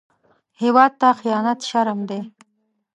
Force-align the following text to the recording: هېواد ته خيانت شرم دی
هېواد 0.61 0.91
ته 0.99 1.07
خيانت 1.19 1.59
شرم 1.69 1.99
دی 2.09 2.19